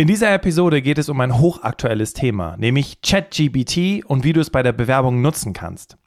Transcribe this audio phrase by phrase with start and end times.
[0.00, 4.48] In dieser Episode geht es um ein hochaktuelles Thema, nämlich ChatGBT und wie du es
[4.48, 5.98] bei der Bewerbung nutzen kannst.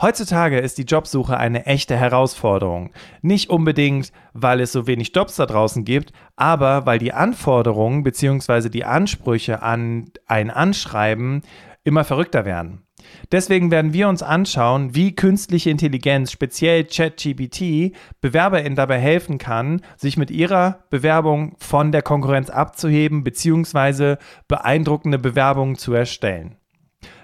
[0.00, 2.94] Heutzutage ist die Jobsuche eine echte Herausforderung.
[3.20, 8.70] Nicht unbedingt, weil es so wenig Jobs da draußen gibt, aber weil die Anforderungen bzw.
[8.70, 11.42] die Ansprüche an ein Anschreiben
[11.84, 12.82] immer verrückter werden.
[13.30, 20.16] Deswegen werden wir uns anschauen, wie künstliche Intelligenz, speziell ChatGPT, BewerberInnen dabei helfen kann, sich
[20.16, 24.16] mit ihrer Bewerbung von der Konkurrenz abzuheben bzw.
[24.48, 26.56] beeindruckende Bewerbungen zu erstellen.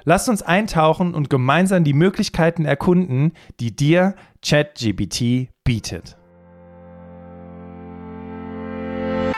[0.04, 6.16] Lasst uns eintauchen und gemeinsam die Möglichkeiten erkunden, die dir ChatGPT bietet.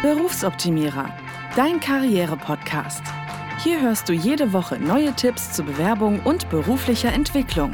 [0.03, 1.11] Berufsoptimierer,
[1.55, 3.22] dein Karriere-Podcast.
[3.65, 7.71] Hier hörst du jede Woche neue Tipps zur Bewerbung und beruflicher Entwicklung.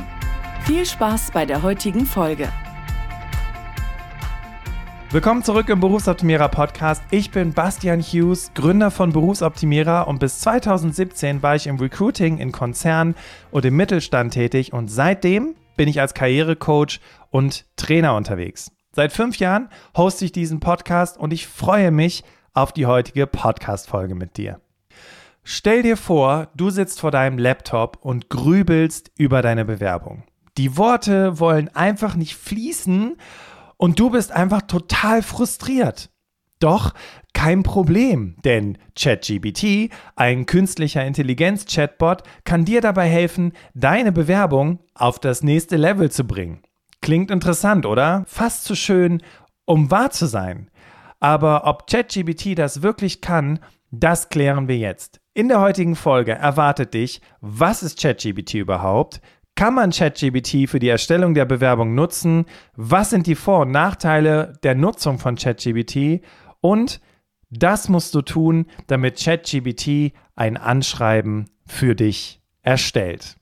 [0.67, 2.53] Viel Spaß bei der heutigen Folge.
[5.11, 7.03] Willkommen zurück im Berufsoptimierer Podcast.
[7.11, 12.53] Ich bin Bastian Hughes, Gründer von Berufsoptimierer und bis 2017 war ich im Recruiting in
[12.53, 13.15] Konzernen
[13.51, 17.01] und im Mittelstand tätig und seitdem bin ich als Karrierecoach
[17.31, 18.71] und Trainer unterwegs.
[18.93, 24.15] Seit fünf Jahren hoste ich diesen Podcast und ich freue mich auf die heutige Podcast-Folge
[24.15, 24.61] mit dir.
[25.43, 30.25] Stell dir vor, du sitzt vor deinem Laptop und grübelst über deine Bewerbung.
[30.59, 33.17] Die Worte wollen einfach nicht fließen
[33.77, 36.11] und du bist einfach total frustriert.
[36.59, 36.93] Doch
[37.33, 45.45] kein Problem, denn ChatGBT, ein künstlicher Intelligenz-Chatbot, kann dir dabei helfen, deine Bewerbung auf das
[45.45, 46.63] nächste Level zu bringen.
[47.01, 48.25] Klingt interessant, oder?
[48.27, 49.23] Fast zu schön,
[49.65, 50.69] um wahr zu sein.
[51.21, 53.61] Aber ob ChatGBT das wirklich kann,
[53.93, 55.21] das klären wir jetzt.
[55.39, 59.21] In der heutigen Folge erwartet dich, was ist ChatGBT überhaupt?
[59.55, 62.45] Kann man ChatGBT für die Erstellung der Bewerbung nutzen?
[62.75, 66.25] Was sind die Vor- und Nachteile der Nutzung von ChatGBT?
[66.61, 67.01] Und
[67.51, 73.37] das musst du tun, damit ChatGBT ein Anschreiben für dich erstellt.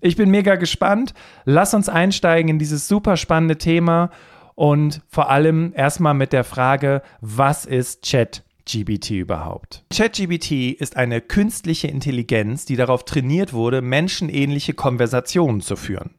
[0.00, 1.12] Ich bin mega gespannt.
[1.44, 4.08] Lass uns einsteigen in dieses super spannende Thema
[4.54, 8.51] und vor allem erstmal mit der Frage, was ist ChatGBT?
[8.64, 9.84] ChatGBT überhaupt?
[9.92, 16.14] ChatGBT ist eine künstliche Intelligenz, die darauf trainiert wurde, menschenähnliche Konversationen zu führen.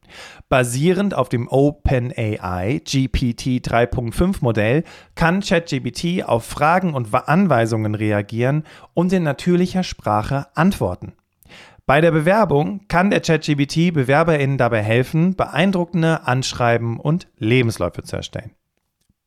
[0.48, 4.84] Basierend auf dem OpenAI GPT 3.5 Modell
[5.14, 11.14] kann ChatGBT auf Fragen und Anweisungen reagieren und in natürlicher Sprache antworten.
[11.86, 18.52] Bei der Bewerbung kann der ChatGBT BewerberInnen dabei helfen, beeindruckende Anschreiben und Lebensläufe zu erstellen.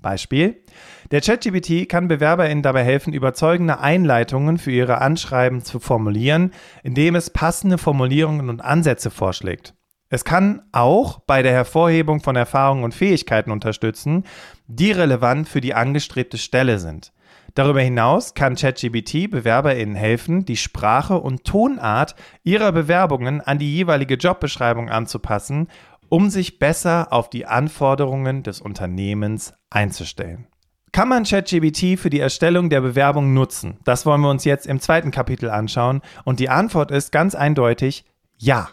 [0.02, 0.64] Beispiel.
[1.12, 6.52] Der ChatGPT kann BewerberInnen dabei helfen, überzeugende Einleitungen für ihre Anschreiben zu formulieren,
[6.84, 9.74] indem es passende Formulierungen und Ansätze vorschlägt.
[10.10, 14.24] Es kann auch bei der Hervorhebung von Erfahrungen und Fähigkeiten unterstützen,
[14.68, 17.12] die relevant für die angestrebte Stelle sind.
[17.56, 24.14] Darüber hinaus kann ChatGPT BewerberInnen helfen, die Sprache und Tonart ihrer Bewerbungen an die jeweilige
[24.14, 25.68] Jobbeschreibung anzupassen
[26.10, 30.48] um sich besser auf die Anforderungen des Unternehmens einzustellen.
[30.92, 33.78] Kann man ChatGBT für die Erstellung der Bewerbung nutzen?
[33.84, 38.06] Das wollen wir uns jetzt im zweiten Kapitel anschauen und die Antwort ist ganz eindeutig
[38.38, 38.70] ja.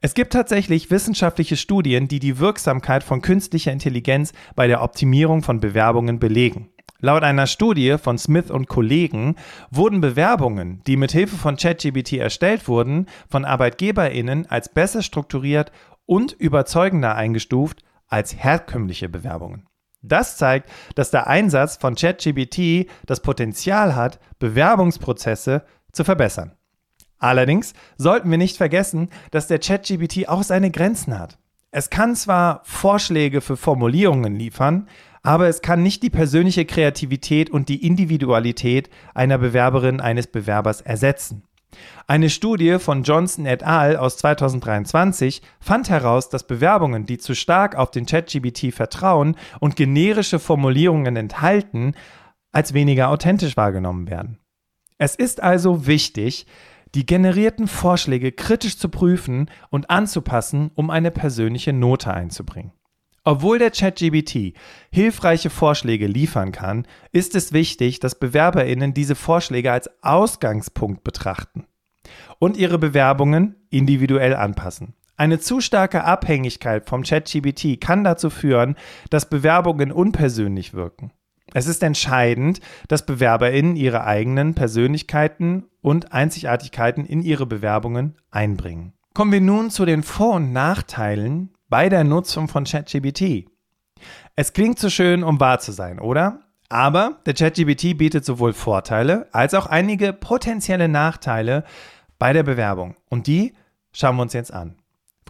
[0.00, 5.60] Es gibt tatsächlich wissenschaftliche Studien, die die Wirksamkeit von künstlicher Intelligenz bei der Optimierung von
[5.60, 6.70] Bewerbungen belegen.
[7.00, 9.36] Laut einer Studie von Smith und Kollegen
[9.70, 15.72] wurden Bewerbungen, die mit Hilfe von ChatGBT erstellt wurden, von Arbeitgeberinnen als besser strukturiert
[16.06, 19.66] und überzeugender eingestuft als herkömmliche Bewerbungen.
[20.02, 26.52] Das zeigt, dass der Einsatz von ChatGPT das Potenzial hat, Bewerbungsprozesse zu verbessern.
[27.18, 31.38] Allerdings sollten wir nicht vergessen, dass der ChatGPT auch seine Grenzen hat.
[31.70, 34.88] Es kann zwar Vorschläge für Formulierungen liefern,
[35.22, 41.42] aber es kann nicht die persönliche Kreativität und die Individualität einer Bewerberin eines Bewerbers ersetzen.
[42.06, 43.96] Eine Studie von Johnson et al.
[43.96, 50.38] aus 2023 fand heraus, dass Bewerbungen, die zu stark auf den ChatGBT vertrauen und generische
[50.38, 51.94] Formulierungen enthalten,
[52.52, 54.38] als weniger authentisch wahrgenommen werden.
[54.98, 56.46] Es ist also wichtig,
[56.94, 62.72] die generierten Vorschläge kritisch zu prüfen und anzupassen, um eine persönliche Note einzubringen.
[63.28, 64.54] Obwohl der ChatGBT
[64.92, 71.66] hilfreiche Vorschläge liefern kann, ist es wichtig, dass Bewerberinnen diese Vorschläge als Ausgangspunkt betrachten
[72.38, 74.94] und ihre Bewerbungen individuell anpassen.
[75.16, 78.76] Eine zu starke Abhängigkeit vom ChatGBT kann dazu führen,
[79.10, 81.10] dass Bewerbungen unpersönlich wirken.
[81.52, 88.92] Es ist entscheidend, dass Bewerberinnen ihre eigenen Persönlichkeiten und Einzigartigkeiten in ihre Bewerbungen einbringen.
[89.14, 93.48] Kommen wir nun zu den Vor- und Nachteilen bei der Nutzung von ChatGBT.
[94.34, 96.40] Es klingt zu schön, um wahr zu sein, oder?
[96.68, 101.64] Aber der ChatGPT bietet sowohl Vorteile als auch einige potenzielle Nachteile
[102.18, 102.96] bei der Bewerbung.
[103.08, 103.54] Und die
[103.92, 104.76] schauen wir uns jetzt an.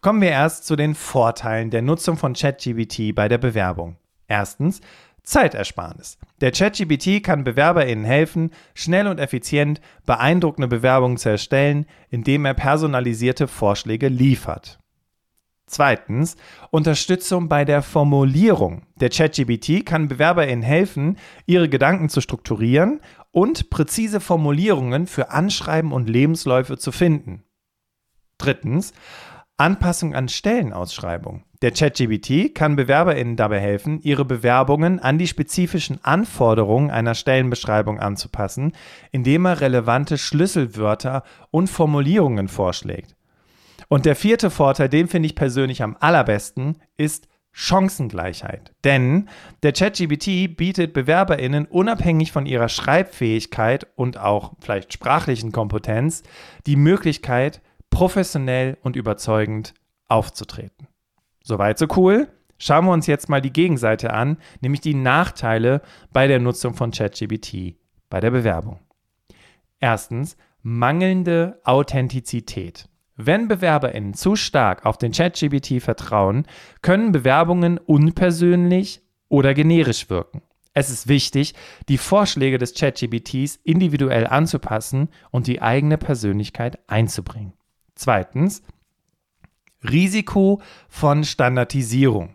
[0.03, 3.97] Kommen wir erst zu den Vorteilen der Nutzung von ChatGPT bei der Bewerbung.
[4.29, 4.81] Erstens,
[5.23, 6.19] Zeitersparnis.
[6.41, 13.49] Der ChatGPT kann BewerberInnen helfen, schnell und effizient beeindruckende Bewerbungen zu erstellen, indem er personalisierte
[13.49, 14.79] Vorschläge liefert.
[15.68, 16.36] Zweitens,
[16.70, 18.82] Unterstützung bei der Formulierung.
[19.00, 23.00] Der ChatGPT kann BewerberInnen helfen, ihre Gedanken zu strukturieren
[23.32, 27.42] und präzise Formulierungen für Anschreiben und Lebensläufe zu finden.
[28.38, 28.92] Drittens,
[29.56, 31.42] Anpassung an Stellenausschreibung.
[31.62, 38.72] Der ChatGPT kann BewerberInnen dabei helfen, ihre Bewerbungen an die spezifischen Anforderungen einer Stellenbeschreibung anzupassen,
[39.10, 43.15] indem er relevante Schlüsselwörter und Formulierungen vorschlägt.
[43.88, 48.75] Und der vierte Vorteil, den finde ich persönlich am allerbesten, ist Chancengleichheit.
[48.85, 49.31] Denn
[49.62, 56.23] der ChatGPT bietet BewerberInnen unabhängig von ihrer Schreibfähigkeit und auch vielleicht sprachlichen Kompetenz
[56.67, 59.73] die Möglichkeit, professionell und überzeugend
[60.06, 60.88] aufzutreten.
[61.43, 62.29] Soweit so cool.
[62.59, 65.81] Schauen wir uns jetzt mal die Gegenseite an, nämlich die Nachteile
[66.12, 67.77] bei der Nutzung von ChatGPT
[68.11, 68.81] bei der Bewerbung.
[69.79, 72.88] Erstens, mangelnde Authentizität.
[73.16, 76.46] Wenn BewerberInnen zu stark auf den ChatGPT vertrauen,
[76.82, 80.42] können Bewerbungen unpersönlich oder generisch wirken.
[80.74, 81.54] Es ist wichtig,
[81.88, 87.54] die Vorschläge des ChatGPTs individuell anzupassen und die eigene Persönlichkeit einzubringen.
[87.94, 88.62] Zweitens,
[89.82, 90.60] Risiko
[90.90, 92.34] von Standardisierung.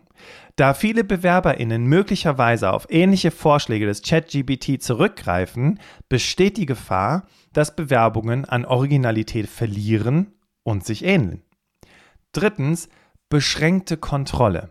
[0.56, 8.44] Da viele BewerberInnen möglicherweise auf ähnliche Vorschläge des ChatGPT zurückgreifen, besteht die Gefahr, dass Bewerbungen
[8.44, 10.32] an Originalität verlieren
[10.62, 11.42] und sich ähneln.
[12.32, 12.88] Drittens,
[13.28, 14.70] beschränkte Kontrolle.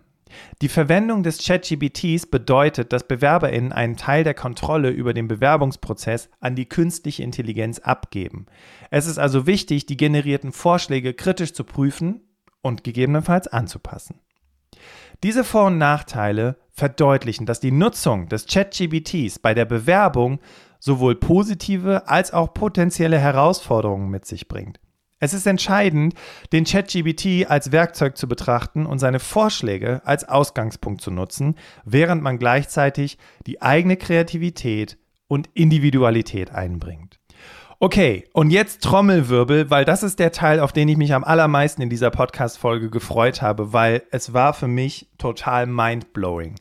[0.62, 6.56] Die Verwendung des ChatGPTs bedeutet, dass BewerberInnen einen Teil der Kontrolle über den Bewerbungsprozess an
[6.56, 8.46] die künstliche Intelligenz abgeben.
[8.90, 12.22] Es ist also wichtig, die generierten Vorschläge kritisch zu prüfen
[12.62, 14.20] und gegebenenfalls anzupassen.
[15.24, 20.40] Diese Vor- und Nachteile verdeutlichen, dass die Nutzung des ChatGPTs bei der Bewerbung
[20.80, 24.80] sowohl positive als auch potenzielle Herausforderungen mit sich bringt.
[25.24, 26.16] Es ist entscheidend,
[26.52, 32.40] den ChatGPT als Werkzeug zu betrachten und seine Vorschläge als Ausgangspunkt zu nutzen, während man
[32.40, 34.98] gleichzeitig die eigene Kreativität
[35.28, 37.20] und Individualität einbringt.
[37.80, 41.84] Okay, und jetzt Trommelwirbel, weil das ist der Teil, auf den ich mich am allermeisten
[41.84, 46.56] in dieser Podcast-Folge gefreut habe, weil es war für mich total mindblowing.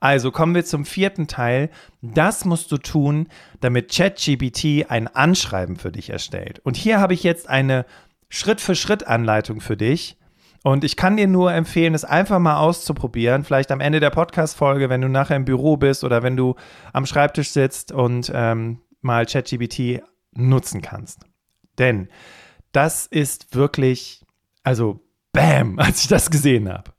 [0.00, 1.70] Also kommen wir zum vierten Teil.
[2.02, 3.28] Das musst du tun,
[3.60, 6.60] damit ChatGPT ein Anschreiben für dich erstellt.
[6.60, 7.86] Und hier habe ich jetzt eine
[8.28, 10.16] Schritt-für-Schritt-Anleitung für dich.
[10.62, 13.44] Und ich kann dir nur empfehlen, es einfach mal auszuprobieren.
[13.44, 16.56] Vielleicht am Ende der Podcast-Folge, wenn du nachher im Büro bist oder wenn du
[16.92, 20.02] am Schreibtisch sitzt und ähm, mal ChatGPT
[20.32, 21.20] nutzen kannst.
[21.78, 22.08] Denn
[22.72, 24.24] das ist wirklich,
[24.64, 25.00] also
[25.32, 26.92] Bam, als ich das gesehen habe.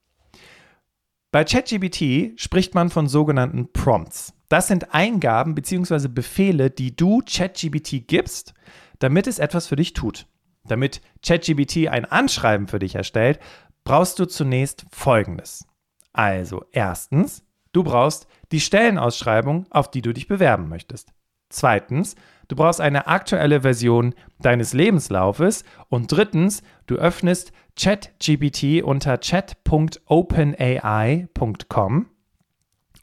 [1.31, 4.33] Bei ChatGPT spricht man von sogenannten Prompts.
[4.47, 6.07] Das sind Eingaben bzw.
[6.07, 8.53] Befehle, die du ChatGPT gibst,
[8.99, 10.25] damit es etwas für dich tut.
[10.67, 13.39] Damit ChatGPT ein Anschreiben für dich erstellt,
[13.83, 15.65] brauchst du zunächst Folgendes.
[16.13, 21.13] Also erstens, du brauchst die Stellenausschreibung, auf die du dich bewerben möchtest.
[21.49, 22.15] Zweitens,
[22.47, 25.63] du brauchst eine aktuelle Version deines Lebenslaufes.
[25.89, 32.07] Und drittens, du öffnest ChatGPT unter chat.openai.com.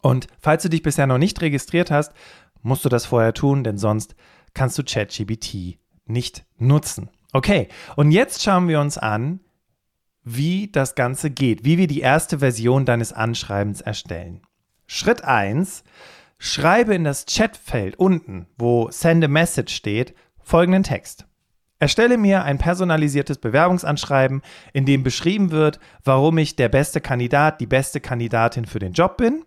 [0.02, 2.12] Und falls du dich bisher noch nicht registriert hast,
[2.60, 4.14] musst du das vorher tun, denn sonst
[4.52, 7.08] kannst du ChatGPT nicht nutzen.
[7.34, 9.40] Okay, und jetzt schauen wir uns an,
[10.22, 14.42] wie das Ganze geht, wie wir die erste Version deines Anschreibens erstellen.
[14.86, 15.82] Schritt 1,
[16.38, 20.14] schreibe in das Chatfeld unten, wo Send a Message steht,
[20.44, 21.26] folgenden Text.
[21.80, 24.40] Erstelle mir ein personalisiertes Bewerbungsanschreiben,
[24.72, 29.16] in dem beschrieben wird, warum ich der beste Kandidat, die beste Kandidatin für den Job
[29.16, 29.44] bin.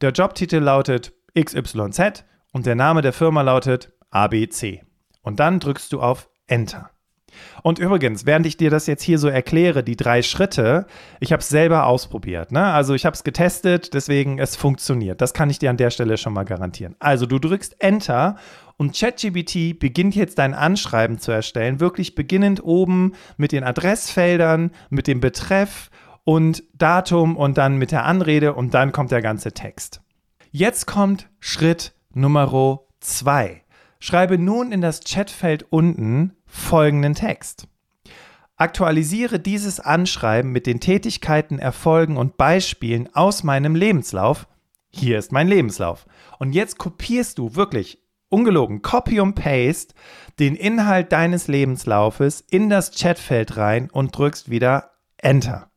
[0.00, 4.82] Der Jobtitel lautet XYZ und der Name der Firma lautet ABC.
[5.22, 6.90] Und dann drückst du auf Enter.
[7.62, 10.86] Und übrigens, während ich dir das jetzt hier so erkläre, die drei Schritte,
[11.20, 12.52] ich habe es selber ausprobiert.
[12.52, 12.64] Ne?
[12.64, 15.20] Also ich habe es getestet, deswegen es funktioniert.
[15.20, 16.96] Das kann ich dir an der Stelle schon mal garantieren.
[16.98, 18.36] Also du drückst Enter
[18.76, 25.06] und ChatGPT beginnt jetzt dein Anschreiben zu erstellen, wirklich beginnend oben mit den Adressfeldern, mit
[25.06, 25.90] dem Betreff
[26.24, 30.00] und Datum und dann mit der Anrede und dann kommt der ganze Text.
[30.50, 33.62] Jetzt kommt Schritt Nummer zwei.
[34.00, 37.68] Schreibe nun in das Chatfeld unten folgenden Text.
[38.56, 44.48] Aktualisiere dieses Anschreiben mit den Tätigkeiten, Erfolgen und Beispielen aus meinem Lebenslauf,
[44.90, 46.06] Hier ist mein Lebenslauf.
[46.38, 49.94] Und jetzt kopierst du wirklich ungelogen, Copy und Paste
[50.38, 55.70] den Inhalt deines Lebenslaufes in das Chatfeld rein und drückst wieder Enter.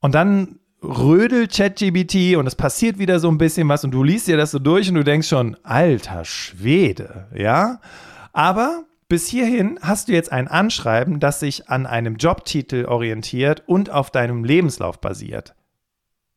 [0.00, 4.28] Und dann rödelt ChatGBT und es passiert wieder so ein bisschen was und du liest
[4.28, 7.80] dir das so durch und du denkst schon, alter Schwede, ja?
[8.32, 13.90] Aber bis hierhin hast du jetzt ein Anschreiben, das sich an einem Jobtitel orientiert und
[13.90, 15.56] auf deinem Lebenslauf basiert.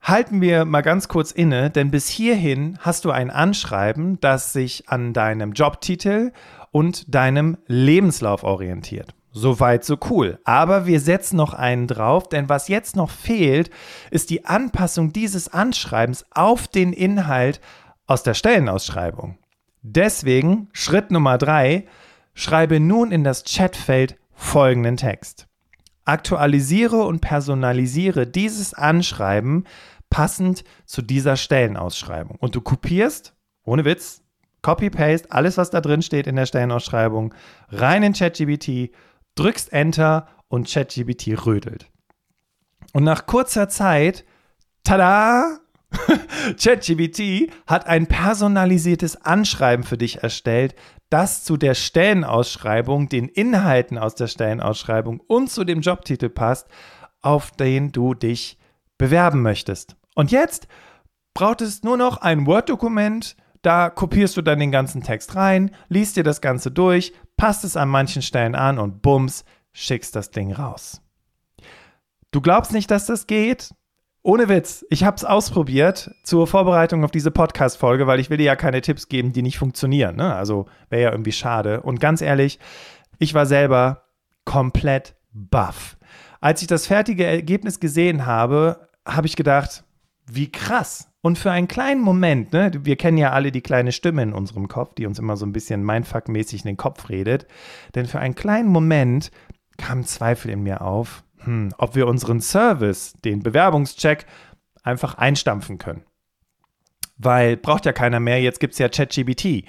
[0.02, 4.90] Halten wir mal ganz kurz inne, denn bis hierhin hast du ein Anschreiben, das sich
[4.90, 6.32] an deinem Jobtitel
[6.72, 9.14] und deinem Lebenslauf orientiert.
[9.32, 10.40] Soweit, so cool.
[10.44, 13.70] Aber wir setzen noch einen drauf, denn was jetzt noch fehlt,
[14.10, 17.62] ist die Anpassung dieses Anschreibens auf den Inhalt
[18.08, 19.38] aus der Stellenausschreibung.
[19.84, 21.86] Deswegen Schritt Nummer drei,
[22.34, 25.48] schreibe nun in das Chatfeld folgenden Text.
[26.06, 29.66] Aktualisiere und personalisiere dieses Anschreiben
[30.10, 32.38] passend zu dieser Stellenausschreibung.
[32.40, 34.22] Und du kopierst, ohne Witz,
[34.62, 37.34] Copy-Paste, alles, was da drin steht in der Stellenausschreibung,
[37.70, 38.92] rein in ChatGBT,
[39.36, 41.90] drückst Enter und ChatGBT rödelt.
[42.94, 44.24] Und nach kurzer Zeit,
[44.84, 45.60] tada,
[46.62, 50.76] ChatGBT hat ein personalisiertes Anschreiben für dich erstellt,
[51.14, 56.68] das zu der Stellenausschreibung, den Inhalten aus der Stellenausschreibung und zu dem Jobtitel passt,
[57.22, 58.58] auf den du dich
[58.98, 59.96] bewerben möchtest.
[60.16, 60.68] Und jetzt
[61.36, 66.18] braucht es nur noch ein Word-Dokument, da kopierst du dann den ganzen Text rein, liest
[66.18, 70.52] dir das Ganze durch, passt es an manchen Stellen an und bums, schickst das Ding
[70.52, 71.00] raus.
[72.32, 73.76] Du glaubst nicht, dass das geht?
[74.26, 78.46] Ohne Witz, ich habe es ausprobiert zur Vorbereitung auf diese Podcast-Folge, weil ich will dir
[78.46, 80.16] ja keine Tipps geben, die nicht funktionieren.
[80.16, 80.34] Ne?
[80.34, 81.82] Also wäre ja irgendwie schade.
[81.82, 82.58] Und ganz ehrlich,
[83.20, 84.06] ich war selber
[84.46, 85.98] komplett baff.
[86.40, 89.84] Als ich das fertige Ergebnis gesehen habe, habe ich gedacht,
[90.26, 91.10] wie krass.
[91.22, 94.70] Und für einen kleinen Moment, ne, wir kennen ja alle die kleine Stimme in unserem
[94.70, 97.46] Kopf, die uns immer so ein bisschen Mindfuck-mäßig in den Kopf redet.
[97.94, 99.32] Denn für einen kleinen Moment
[99.76, 104.26] kam Zweifel in mir auf, hm, ob wir unseren Service, den Bewerbungscheck,
[104.84, 106.04] einfach einstampfen können.
[107.18, 109.66] Weil braucht ja keiner mehr, jetzt gibt es ja ChatGBT.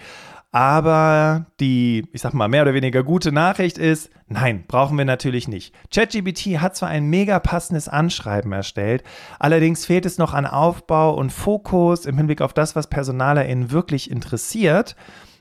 [0.54, 5.48] Aber die, ich sag mal, mehr oder weniger gute Nachricht ist, nein, brauchen wir natürlich
[5.48, 5.74] nicht.
[5.92, 9.02] ChatGPT hat zwar ein mega passendes Anschreiben erstellt,
[9.40, 14.08] allerdings fehlt es noch an Aufbau und Fokus im Hinblick auf das, was PersonalerInnen wirklich
[14.08, 14.94] interessiert.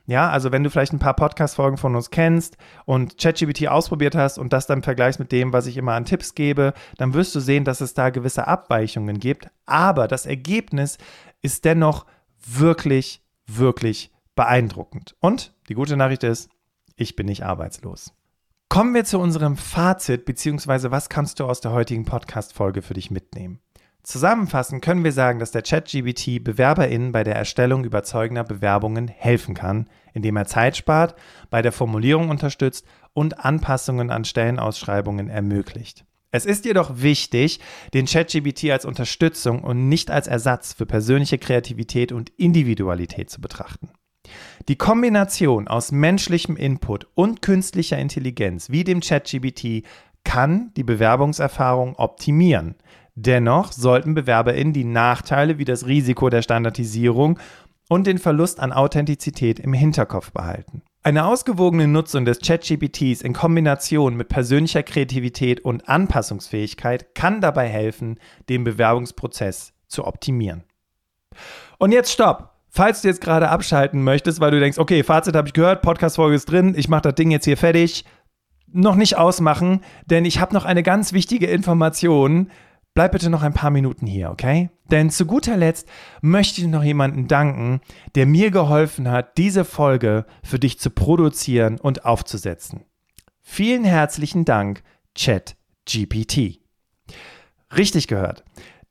[0.05, 4.37] Ja, also wenn du vielleicht ein paar Podcast-Folgen von uns kennst und ChatGPT ausprobiert hast
[4.37, 7.39] und das dann vergleichst mit dem, was ich immer an Tipps gebe, dann wirst du
[7.39, 9.47] sehen, dass es da gewisse Abweichungen gibt.
[9.65, 10.97] Aber das Ergebnis
[11.41, 12.05] ist dennoch
[12.45, 15.15] wirklich, wirklich beeindruckend.
[15.19, 16.49] Und die gute Nachricht ist,
[16.97, 18.13] ich bin nicht arbeitslos.
[18.67, 23.09] Kommen wir zu unserem Fazit, beziehungsweise was kannst du aus der heutigen Podcast-Folge für dich
[23.09, 23.59] mitnehmen?
[24.03, 29.87] Zusammenfassend können wir sagen, dass der ChatGBT BewerberInnen bei der Erstellung überzeugender Bewerbungen helfen kann,
[30.13, 31.15] indem er Zeit spart,
[31.49, 36.03] bei der Formulierung unterstützt und Anpassungen an Stellenausschreibungen ermöglicht.
[36.31, 37.61] Es ist jedoch wichtig,
[37.93, 43.89] den ChatGBT als Unterstützung und nicht als Ersatz für persönliche Kreativität und Individualität zu betrachten.
[44.67, 49.85] Die Kombination aus menschlichem Input und künstlicher Intelligenz wie dem ChatGBT
[50.23, 52.75] kann die Bewerbungserfahrung optimieren.
[53.15, 57.39] Dennoch sollten BewerberInnen die Nachteile wie das Risiko der Standardisierung
[57.89, 60.81] und den Verlust an Authentizität im Hinterkopf behalten.
[61.03, 68.19] Eine ausgewogene Nutzung des ChatGPTs in Kombination mit persönlicher Kreativität und Anpassungsfähigkeit kann dabei helfen,
[68.47, 70.63] den Bewerbungsprozess zu optimieren.
[71.77, 72.51] Und jetzt stopp!
[72.75, 76.35] Falls du jetzt gerade abschalten möchtest, weil du denkst, okay, Fazit habe ich gehört, Podcast-Folge
[76.35, 78.03] ist drin, ich mache das Ding jetzt hier fertig,
[78.71, 82.49] noch nicht ausmachen, denn ich habe noch eine ganz wichtige Information.
[82.95, 84.69] Bleib bitte noch ein paar Minuten hier, okay?
[84.91, 85.87] Denn zu guter Letzt
[86.21, 87.81] möchte ich noch jemanden danken,
[88.13, 92.85] der mir geholfen hat, diese Folge für dich zu produzieren und aufzusetzen.
[93.41, 94.83] Vielen herzlichen Dank,
[95.15, 96.59] ChatGPT.
[97.75, 98.43] Richtig gehört.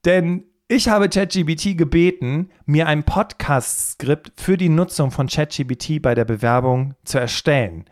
[0.05, 6.25] Denn ich habe ChatGBT gebeten, mir ein Podcast-Skript für die Nutzung von ChatGBT bei der
[6.25, 7.85] Bewerbung zu erstellen.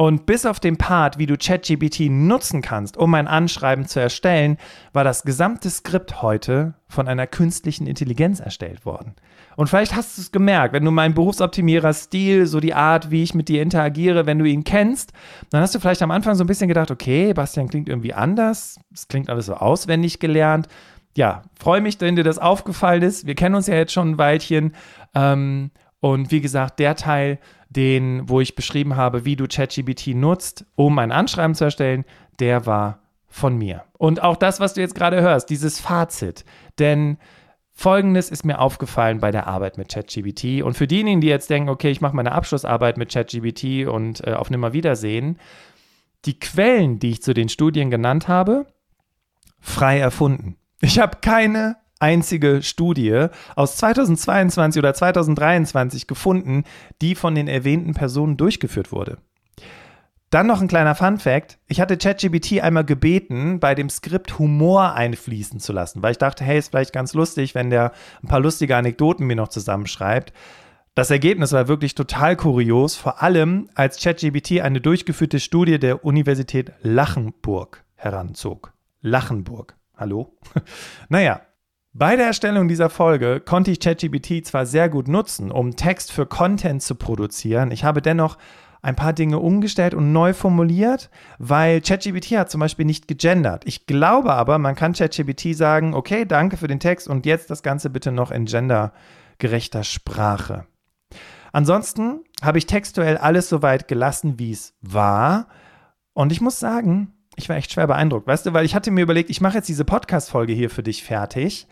[0.00, 4.56] Und bis auf den Part, wie du ChatGBT nutzen kannst, um ein Anschreiben zu erstellen,
[4.94, 9.14] war das gesamte Skript heute von einer künstlichen Intelligenz erstellt worden.
[9.56, 13.34] Und vielleicht hast du es gemerkt, wenn du meinen Berufsoptimierer-Stil, so die Art, wie ich
[13.34, 15.12] mit dir interagiere, wenn du ihn kennst,
[15.50, 18.80] dann hast du vielleicht am Anfang so ein bisschen gedacht, okay, Bastian klingt irgendwie anders,
[18.94, 20.66] es klingt alles so auswendig gelernt
[21.16, 23.26] ja, freue mich, wenn dir das aufgefallen ist.
[23.26, 24.76] Wir kennen uns ja jetzt schon ein Weilchen.
[25.12, 27.40] Ähm, und wie gesagt, der Teil,
[27.70, 32.04] den, wo ich beschrieben habe, wie du ChatGBT nutzt, um ein Anschreiben zu erstellen,
[32.38, 33.84] der war von mir.
[33.96, 36.44] Und auch das, was du jetzt gerade hörst, dieses Fazit.
[36.78, 37.16] Denn
[37.72, 40.62] Folgendes ist mir aufgefallen bei der Arbeit mit ChatGBT.
[40.62, 44.32] Und für diejenigen, die jetzt denken, okay, ich mache meine Abschlussarbeit mit ChatGBT und äh,
[44.34, 45.38] auf Nimmerwiedersehen,
[46.26, 48.66] die Quellen, die ich zu den Studien genannt habe,
[49.60, 50.56] frei erfunden.
[50.82, 56.64] Ich habe keine einzige Studie aus 2022 oder 2023 gefunden,
[57.00, 59.18] die von den erwähnten Personen durchgeführt wurde.
[60.30, 61.58] Dann noch ein kleiner Fun Fact.
[61.66, 66.44] Ich hatte ChatGBT einmal gebeten, bei dem Skript Humor einfließen zu lassen, weil ich dachte,
[66.44, 67.92] hey, ist vielleicht ganz lustig, wenn der
[68.22, 70.32] ein paar lustige Anekdoten mir noch zusammenschreibt.
[70.94, 76.72] Das Ergebnis war wirklich total kurios, vor allem als ChatGBT eine durchgeführte Studie der Universität
[76.82, 78.72] Lachenburg heranzog.
[79.00, 79.76] Lachenburg.
[79.96, 80.36] Hallo?
[81.08, 81.40] naja,
[81.92, 86.26] bei der Erstellung dieser Folge konnte ich ChatGBT zwar sehr gut nutzen, um Text für
[86.26, 88.38] Content zu produzieren, ich habe dennoch
[88.82, 93.64] ein paar Dinge umgestellt und neu formuliert, weil ChatGPT hat zum Beispiel nicht gegendert.
[93.66, 97.62] Ich glaube aber, man kann ChatGPT sagen, okay, danke für den Text und jetzt das
[97.62, 100.64] Ganze bitte noch in gendergerechter Sprache.
[101.52, 105.48] Ansonsten habe ich textuell alles so weit gelassen, wie es war.
[106.14, 109.02] Und ich muss sagen, ich war echt schwer beeindruckt, weißt du, weil ich hatte mir
[109.02, 111.66] überlegt, ich mache jetzt diese Podcast-Folge hier für dich fertig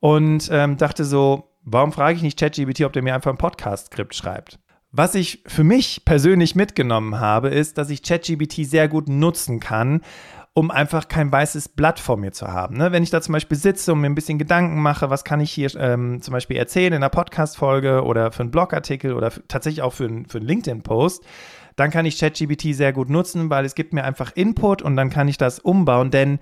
[0.00, 4.14] und ähm, dachte so, warum frage ich nicht ChatGPT, ob der mir einfach ein Podcast-Skript
[4.14, 4.58] schreibt?
[4.92, 10.00] Was ich für mich persönlich mitgenommen habe, ist, dass ich ChatGBT sehr gut nutzen kann,
[10.52, 12.76] um einfach kein weißes Blatt vor mir zu haben.
[12.76, 12.90] Ne?
[12.90, 15.52] Wenn ich da zum Beispiel sitze und mir ein bisschen Gedanken mache, was kann ich
[15.52, 19.92] hier ähm, zum Beispiel erzählen in einer Podcast-Folge oder für einen Blogartikel oder tatsächlich auch
[19.92, 21.24] für, ein, für einen LinkedIn-Post,
[21.76, 25.10] dann kann ich ChatGBT sehr gut nutzen, weil es gibt mir einfach Input und dann
[25.10, 26.38] kann ich das umbauen, denn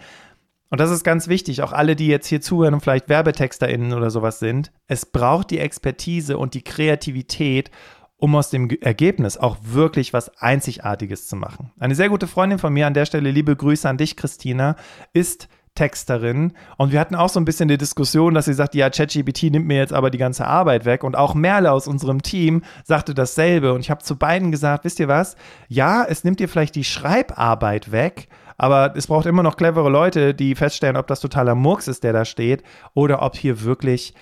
[0.71, 4.11] und das ist ganz wichtig, auch alle, die jetzt hier zuhören und vielleicht WerbetexterInnen oder
[4.11, 7.71] sowas sind, es braucht die Expertise und die Kreativität,
[8.19, 11.71] um aus dem Ergebnis auch wirklich was Einzigartiges zu machen.
[11.79, 14.77] Eine sehr gute Freundin von mir, an der Stelle liebe Grüße an dich, Christina,
[15.13, 18.91] ist Texterin und wir hatten auch so ein bisschen die Diskussion, dass sie sagt, ja,
[18.91, 22.63] ChatGPT nimmt mir jetzt aber die ganze Arbeit weg und auch Merle aus unserem Team
[22.83, 25.37] sagte dasselbe und ich habe zu beiden gesagt, wisst ihr was?
[25.69, 30.35] Ja, es nimmt dir vielleicht die Schreibarbeit weg, aber es braucht immer noch clevere Leute,
[30.35, 32.65] die feststellen, ob das totaler Murks ist, der da steht
[32.95, 34.15] oder ob hier wirklich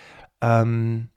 [0.42, 1.08] ähm,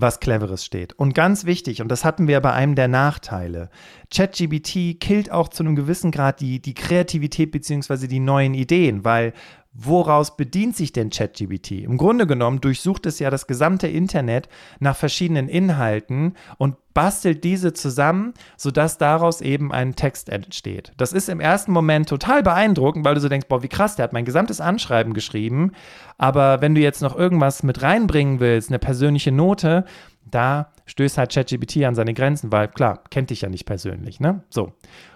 [0.00, 0.92] was Cleveres steht.
[0.92, 3.68] Und ganz wichtig, und das hatten wir bei einem der Nachteile,
[4.14, 8.06] ChatGBT killt auch zu einem gewissen Grad die, die Kreativität bzw.
[8.06, 9.32] die neuen Ideen, weil
[9.80, 11.84] woraus bedient sich denn ChatGBT?
[11.84, 14.48] Im Grunde genommen durchsucht es ja das gesamte Internet
[14.80, 20.92] nach verschiedenen Inhalten und bastelt diese zusammen, sodass daraus eben ein Text entsteht.
[20.96, 24.02] Das ist im ersten Moment total beeindruckend, weil du so denkst, boah, wie krass, der
[24.02, 25.70] hat mein gesamtes Anschreiben geschrieben.
[26.16, 29.84] Aber wenn du jetzt noch irgendwas mit reinbringen willst, eine persönliche Note,
[30.24, 34.42] da stößt halt ChatGPT an seine Grenzen, weil klar, kennt dich ja nicht persönlich, ne?
[34.50, 34.72] So.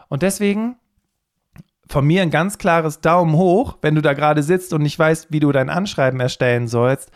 [0.08, 0.76] Und deswegen
[1.88, 5.28] von mir ein ganz klares Daumen hoch, wenn du da gerade sitzt und nicht weißt,
[5.30, 7.10] wie du dein Anschreiben erstellen sollst.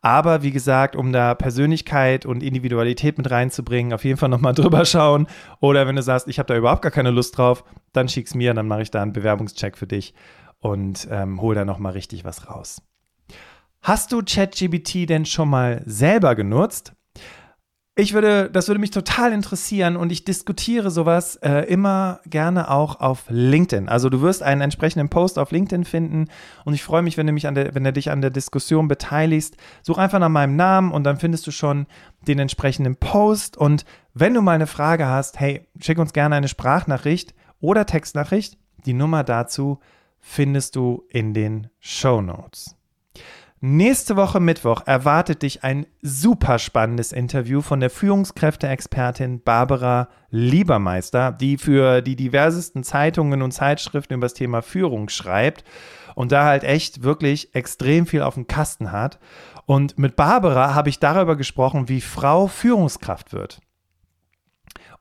[0.00, 4.84] Aber wie gesagt, um da Persönlichkeit und Individualität mit reinzubringen, auf jeden Fall nochmal drüber
[4.84, 5.28] schauen.
[5.60, 8.52] Oder wenn du sagst, ich habe da überhaupt gar keine Lust drauf, dann schick's mir,
[8.52, 10.14] dann mache ich da einen Bewerbungscheck für dich
[10.58, 12.82] und ähm, hol da nochmal richtig was raus.
[13.80, 16.94] Hast du ChatGBT denn schon mal selber genutzt?
[17.94, 23.00] Ich würde, das würde mich total interessieren und ich diskutiere sowas äh, immer gerne auch
[23.00, 23.90] auf LinkedIn.
[23.90, 26.28] Also du wirst einen entsprechenden Post auf LinkedIn finden
[26.64, 28.88] und ich freue mich, wenn du mich an der, wenn du dich an der Diskussion
[28.88, 29.58] beteiligst.
[29.82, 31.86] Such einfach nach meinem Namen und dann findest du schon
[32.26, 33.58] den entsprechenden Post.
[33.58, 38.56] Und wenn du mal eine Frage hast, hey, schick uns gerne eine Sprachnachricht oder Textnachricht.
[38.86, 39.80] Die Nummer dazu
[40.18, 42.74] findest du in den Show Notes.
[43.64, 51.58] Nächste Woche Mittwoch erwartet dich ein super spannendes Interview von der Führungskräfteexpertin Barbara Liebermeister, die
[51.58, 55.62] für die diversesten Zeitungen und Zeitschriften über das Thema Führung schreibt
[56.16, 59.20] und da halt echt wirklich extrem viel auf dem Kasten hat.
[59.64, 63.60] Und mit Barbara habe ich darüber gesprochen, wie Frau Führungskraft wird.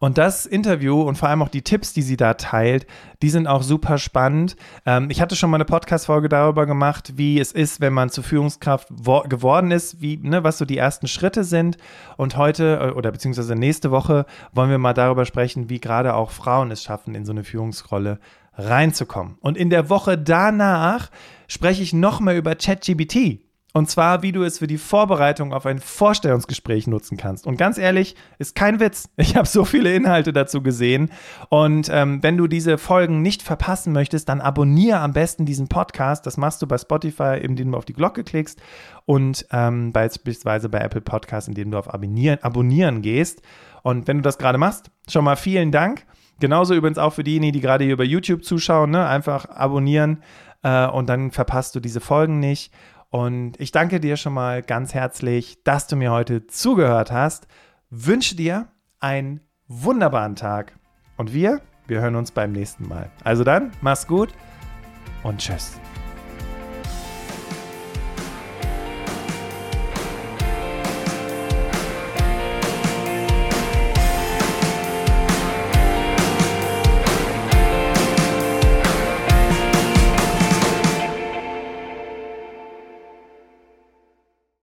[0.02, 2.88] Und das Interview und vor allem auch die Tipps, die sie da teilt,
[3.22, 4.56] die sind auch super spannend.
[4.84, 8.24] Ähm, ich hatte schon mal eine Podcast-Folge darüber gemacht, wie es ist, wenn man zur
[8.24, 11.78] Führungskraft geworden ist, wie, ne, was so die ersten Schritte sind.
[12.18, 16.32] Und heute äh, oder beziehungsweise nächste Woche wollen wir mal darüber sprechen, wie gerade auch
[16.32, 18.20] Frauen es schaffen, in so eine Führungsrolle
[18.56, 19.38] reinzukommen.
[19.40, 21.12] Und in der Woche danach
[21.48, 23.51] spreche ich nochmal über ChatGBT.
[23.74, 27.48] Und zwar, wie du es für die Vorbereitung auf ein Vorstellungsgespräch nutzen kannst.
[27.48, 29.10] Und ganz ehrlich, ist kein Witz.
[29.16, 31.10] Ich habe so viele Inhalte dazu gesehen.
[31.50, 36.26] Und ähm, wenn du diese Folgen nicht verpassen möchtest, dann abonniere am besten diesen Podcast.
[36.26, 38.62] Das machst du bei Spotify, indem du auf die Glocke klickst
[39.06, 43.42] und ähm, beispielsweise bei Apple Podcasts, indem du auf Abonnieren, Abonnieren gehst.
[43.84, 46.06] Und wenn du das gerade machst, schon mal vielen Dank.
[46.40, 48.92] Genauso übrigens auch für diejenigen, die gerade hier über YouTube zuschauen.
[48.92, 49.06] Ne?
[49.06, 50.24] Einfach abonnieren
[50.64, 52.72] äh, und dann verpasst du diese Folgen nicht.
[53.12, 57.46] Und ich danke dir schon mal ganz herzlich, dass du mir heute zugehört hast.
[57.90, 58.70] Wünsche dir
[59.02, 60.74] einen wunderbaren Tag.
[61.18, 63.12] Und wir, wir hören uns beim nächsten Mal.
[63.26, 64.30] Also dann, mach's gut
[65.24, 65.81] und tschüss.